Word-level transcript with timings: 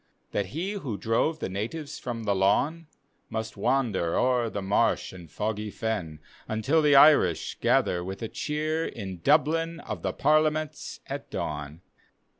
That 0.31 0.47
he 0.47 0.71
who 0.71 0.97
drove 0.97 1.37
the 1.37 1.47
natives 1.47 1.99
from 1.99 2.23
the 2.23 2.33
lawn, 2.33 2.87
Must 3.29 3.55
wander 3.55 4.17
o'er 4.17 4.49
the 4.49 4.59
marsh 4.63 5.13
and 5.13 5.29
toggy 5.29 5.69
fen 5.69 6.17
Until 6.47 6.81
the 6.81 6.95
Irish 6.95 7.59
gather 7.61 8.03
with 8.03 8.23
a 8.23 8.27
cheer 8.27 8.87
In 8.87 9.19
Dublin 9.19 9.79
of 9.81 10.01
the 10.01 10.11
Parliaments 10.11 11.01
at 11.05 11.29
dawn. 11.29 11.81